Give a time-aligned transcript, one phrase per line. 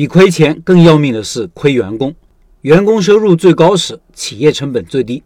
[0.00, 2.14] 比亏钱更要命的是亏员工。
[2.62, 5.22] 员工收入最高时，企业成本最低。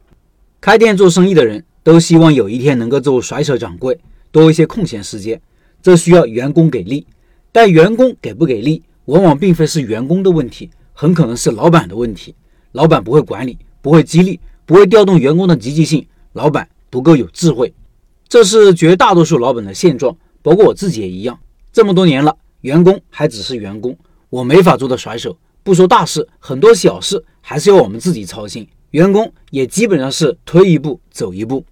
[0.60, 3.96] 开店做生意的人都希望有一天能够做甩手掌柜，
[4.32, 5.40] 多一些空闲时间。
[5.80, 7.06] 这需要员工给力，
[7.52, 12.34] 但员工给不给力，往往并非是员工的问题，很可能是老板的问题。
[12.72, 16.04] 老板不会管理，不会激励，不会调动员工的积极性。
[16.32, 17.72] 老板不够有智慧，
[18.26, 21.38] 这是绝大多数老板的现状，包括我自己也一样。
[21.72, 23.96] 这么多年了，员工还只是员工，
[24.34, 25.38] 我没法做到甩手。
[25.62, 28.66] 不说大事，很多小事还是要我们自己操心。
[28.90, 31.64] 员工也基本上是推一步走一步，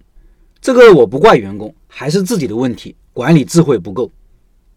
[0.61, 2.95] 这个我不怪员工，还是自己的问题。
[3.11, 4.09] 管理智慧不够。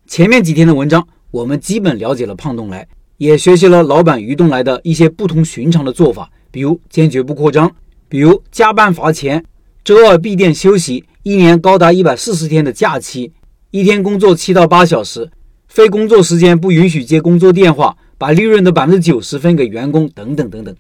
[0.09, 7.73] 前面几天的文章，我们基本了解了胖东来，也学习了老板于东来的一些不同寻常的做法，比如坚决不扩张，
[8.09, 9.45] 比如加班罚钱，
[9.85, 13.33] 周二闭店休息，一年高达一百四十天的假期，
[13.71, 15.31] 一天工作七到八小时，
[15.77, 20.75] 非工作时间不允许接工作电话，把利润的百分之九十分给员工，等等等等。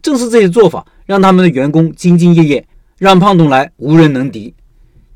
[0.00, 4.54] 正是这些做法，让他们的员工兢兢业业，让胖东来无人能敌。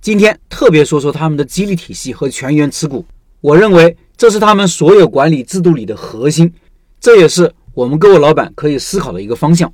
[0.00, 3.06] 今天特别说说他们的激励体系和全员持股，
[3.40, 6.52] 我认为这是他们所有管理制度里的核心，
[7.00, 9.72] 这也是我们各位老板可以思考的一个方向。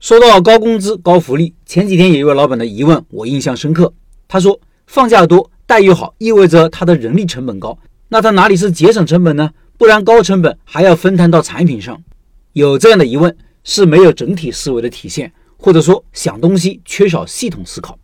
[0.00, 3.92] 说到高工资、高福利，前几天有一位老板的疑问我印象深刻，
[4.26, 7.78] 他说放假多、待遇好，意味着他的人力成本高，
[8.08, 9.50] 那他哪里是节省成本呢？
[9.78, 12.02] 不然高成本还要分摊到产品上。
[12.52, 17.98] 有这样的疑问是没有整体思维的体现，或者说想东西缺少系统思考。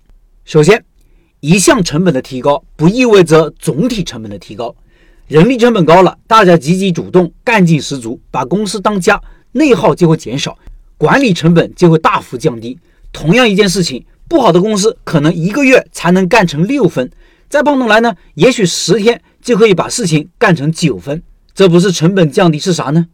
[0.45, 0.85] 首先。
[1.45, 4.73] 一项成本的提高不意味着总体成本的提高，
[5.27, 10.57] 人力成本高了，大家积极主动、干劲十足，把公司当家，内耗就会减少，
[10.97, 12.79] 管理成本就会大幅降低。
[13.13, 17.11] 同样一件事情，不好的公司可能一个月才能干成六分，
[17.49, 23.09] 在胖东来呢，也许十天就可以把事情干成九分，这不是成本降低是啥呢？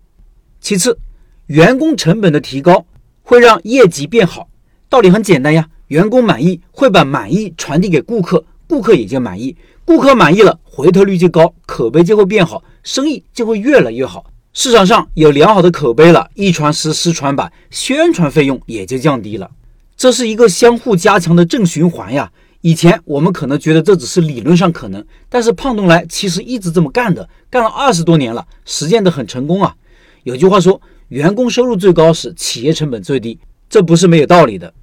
[0.60, 0.98] 其次，
[1.46, 2.86] 员工成本的提高
[3.22, 4.48] 会让业绩变好，
[4.88, 5.68] 道理很简单呀。
[5.88, 9.56] 员工满意会把满意传递给顾客，顾客也就满意，
[9.86, 14.26] 顾客满意了，回头率就高，口碑就会变好，生意就会越来越好。
[14.52, 19.50] 市场上有良好的口碑了，一传十，十传百，宣传费用也就降低了。
[19.96, 22.30] 这是一个相互加强的正循环呀。
[22.60, 29.76] 以前我们可能觉得这只是理论上可能，但是胖东来其实一直这么干的，干了二十多年了，实践的很成功啊。
[30.24, 33.38] 有句话说，员工收入最高时，企业成本最低，
[33.70, 34.74] 这不是没有道理的。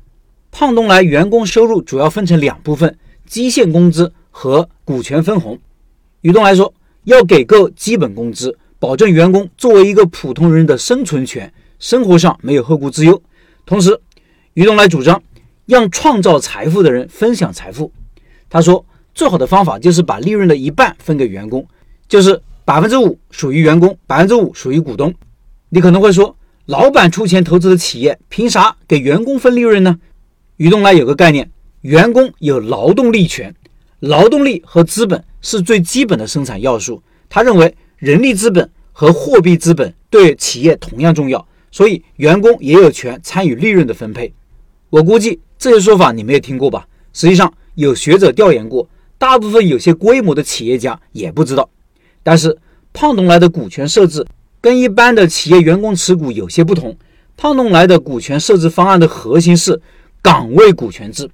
[0.51, 2.97] 胖东来员工收入主要分成两部分：
[3.27, 5.59] 基线工资和股权分红。
[6.21, 13.21] 于东来说，要给够基本工资，保证员工作为一个普通人的生存权，生活上没有后顾之忧。
[13.65, 13.99] 同时，
[14.53, 15.21] 于东来主张
[15.65, 17.91] 让创造财富的人分享财富。
[18.49, 21.65] 他说，最好的方法就是把利润的一半分给员工，
[22.07, 25.13] 就是百分之五属于员工，百分之五属于股东。
[25.69, 29.99] 你可能会说，老板出钱投资的企业，凭啥给员工分利润呢？
[30.57, 31.49] 于东来有个概念，
[31.81, 33.53] 员工有劳动力权，
[33.99, 37.01] 劳动力和资本是最基本的生产要素。
[37.27, 44.33] 他认为人力资本和货币资本对企业同样重要，所以员工也有权参与利润的分配。
[44.89, 46.87] 我估计这些说法你没有听过吧？
[47.13, 51.69] 实际上有学者调研过，大部分有些规模的企业家也不知道。
[52.23, 52.57] 但是
[52.93, 54.25] 胖东来的股权设置
[54.61, 56.97] 跟一般的企业员工持股有些不同。
[57.37, 59.81] 胖东来的股权设置方案的核心是。
[60.21, 61.29] 岗位股权制，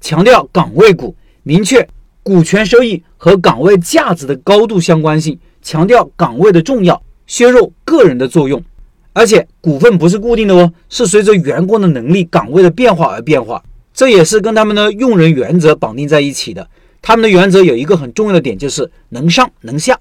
[0.00, 1.86] 强调岗位股，明确
[2.22, 8.64] 股权收益和岗位价值的高度相关性，强调岗位的重要，削弱个人的作用。
[9.12, 13.62] 而且股份不是固定的哦，是随着员工的能力、岗位的变化而变化。
[13.92, 16.66] 这也是跟他们的用人原则绑定在一起的。
[17.00, 19.98] 他们的原则有一个很重要的点，就是能上能下，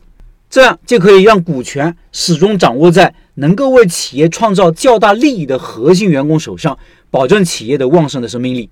[0.50, 6.78] 这样就可以让股权始终掌握在能够为企业创造较大利益的核心员工手上。
[7.10, 8.70] 保证企业的旺盛的生命力，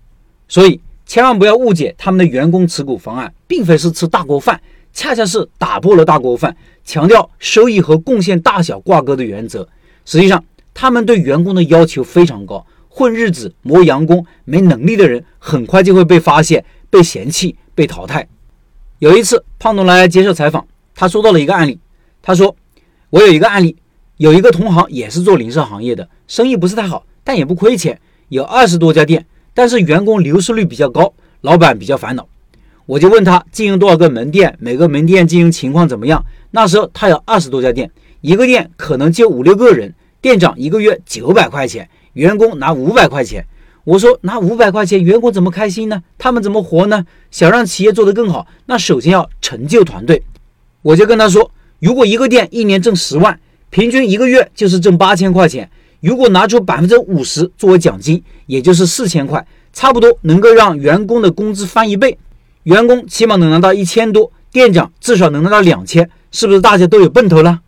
[0.47, 4.61] 所以千万不要误解他们的员工持股方案，并非是吃大锅饭，
[4.94, 9.67] 恰恰是打破了大锅饭，强调收益和贡献大小挂钩的原则。
[10.09, 18.27] 实际上，他们对员工的要求非常高，混日子、磨洋工、没能力的人，很快就会被发现、被嫌弃、被淘汰。
[18.97, 20.65] 有一次，胖东来接受采访，
[20.95, 21.77] 他说到了一个案例，
[22.23, 22.56] 他说
[23.11, 23.75] ：“我有一个案例，
[24.17, 32.27] 有一个同行也是做零售行业的，生意不是太好，但也不亏钱。”有二十多家店，但是员工流失率比较高，老板比较烦恼。
[32.88, 36.25] 我就问他经营多少个门店，每个门店经营情况怎么样？
[36.50, 37.91] 那时候他有二十多家店，
[38.21, 43.45] 一个店可能就五六个人，店长一个月九百块钱，员工拿五百块钱。
[43.86, 46.04] 我说拿五百块钱，员工怎么开心呢？
[46.18, 47.06] 他们怎么活呢？
[47.31, 50.21] 想让企业做得更好，那首先要成就团队。
[50.81, 51.50] 我就跟他说，
[51.80, 53.39] 如果一个店一年挣十万，
[53.69, 55.69] 平均一个月就是挣八千块钱。
[56.01, 62.18] 如果拿出百分之五十作为奖金，也就是四千块，差不多能够让员工的工资翻一倍。
[62.63, 67.62] 员工起码能拿到一千多，店长至少能拿到两千，是不是大家都有奔头了？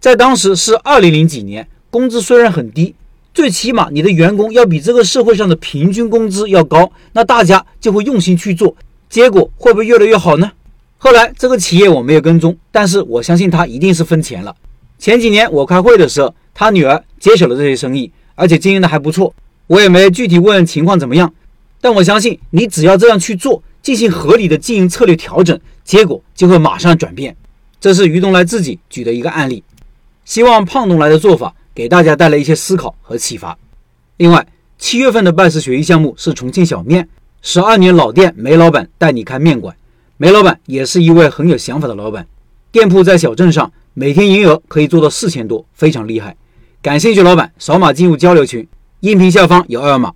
[0.00, 2.94] 在当时是二零零几年，工资虽然很低，
[3.32, 8.76] 最起码你的员工要比这个社会上的平均工资要高，那大家就会用心去做，
[9.08, 10.52] 结果会不会越来越好呢？
[10.98, 14.54] 后来这个企业我没有跟踪，但是我相信他一定是分钱了。
[14.98, 16.34] 前几年我开会的时候。
[16.60, 19.32] 他女儿接手了这些生意，而且经营的还不错。
[19.68, 21.32] 我也没具体问情况怎么样，
[21.80, 27.36] 但我相信你只要这样去做，进行合理的经营策略调整，结果就会马上转变。
[27.80, 29.62] 这是于东来自己举的一个案例，
[30.24, 33.56] 希望胖东来的做法给大家带来一些思考和启发。
[34.16, 34.44] 另外，
[34.78, 37.08] 七月份的拜师学艺项目是重庆小面，
[37.40, 39.76] 十二年老店梅老板带你开面馆。
[40.16, 42.26] 梅老板也是一位很有想法的老板，
[42.72, 46.34] 店铺在小镇上，每天营业额可以做到四千多，非常厉害。
[46.82, 48.66] 感兴趣老板扫码进入交流群，
[48.98, 50.12] 音频下方有二维码。